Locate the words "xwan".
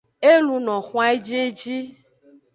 0.87-1.07